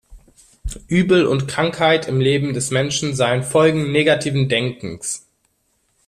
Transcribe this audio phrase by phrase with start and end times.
[0.87, 5.27] Übel und Krankheit im Leben des Menschen seien Folgen negativen Denkens.